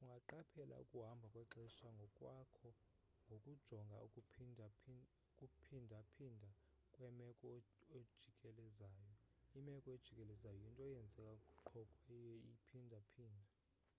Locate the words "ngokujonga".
3.26-3.96